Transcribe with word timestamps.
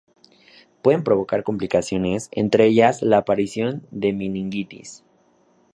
Puede 0.81 0.99
provocar 1.03 1.43
complicaciones, 1.43 2.29
entre 2.31 2.65
ellas 2.65 3.03
la 3.03 3.19
aparición 3.19 3.85
de 3.91 4.13
meningitis. 4.13 5.03